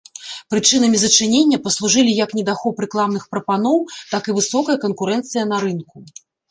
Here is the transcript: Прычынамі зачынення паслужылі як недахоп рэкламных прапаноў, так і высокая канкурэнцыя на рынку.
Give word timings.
Прычынамі 0.53 0.97
зачынення 1.01 1.57
паслужылі 1.67 2.17
як 2.23 2.29
недахоп 2.39 2.75
рэкламных 2.87 3.23
прапаноў, 3.37 3.79
так 4.17 4.23
і 4.35 4.39
высокая 4.43 4.77
канкурэнцыя 4.89 5.43
на 5.57 5.67
рынку. 5.69 5.97